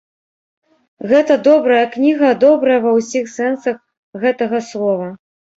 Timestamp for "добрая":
1.49-1.83, 2.45-2.79